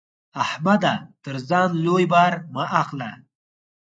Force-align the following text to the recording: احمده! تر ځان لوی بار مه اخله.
احمده! 0.43 0.93
تر 1.23 1.35
ځان 1.49 1.69
لوی 1.85 2.05
بار 2.13 2.33
مه 2.53 2.63
اخله. 2.81 3.09